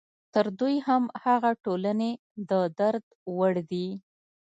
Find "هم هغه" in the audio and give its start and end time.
0.87-1.51